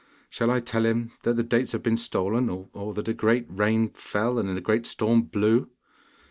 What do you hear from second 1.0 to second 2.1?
that the dates have been